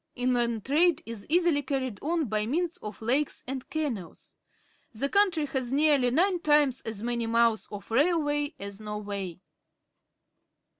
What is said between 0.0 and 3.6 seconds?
Inland trade is easily carried on by means of lakes